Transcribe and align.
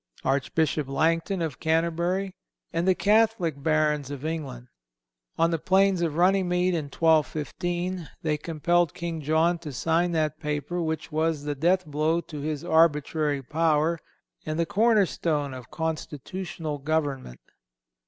Archbishop 0.25 0.87
Langton, 0.87 1.43
of 1.43 1.59
Canterbury, 1.59 2.33
and 2.73 2.87
the 2.87 2.95
Catholic 2.95 3.61
Barons 3.61 4.09
of 4.09 4.25
England. 4.25 4.67
On 5.37 5.51
the 5.51 5.59
plains 5.59 6.01
of 6.01 6.15
Runnymede, 6.15 6.73
in 6.73 6.85
1215, 6.85 8.09
they 8.23 8.35
compelled 8.35 8.95
King 8.95 9.21
John 9.21 9.59
to 9.59 9.71
sign 9.71 10.11
that 10.13 10.39
paper 10.39 10.81
which 10.81 11.11
was 11.11 11.43
the 11.43 11.53
death 11.53 11.85
blow 11.85 12.19
to 12.19 12.39
his 12.41 12.65
arbitrary 12.65 13.43
power 13.43 13.99
and 14.43 14.57
the 14.57 14.65
cornerstone 14.65 15.53
of 15.53 15.69
constitutional 15.69 16.79
government. 16.79 17.41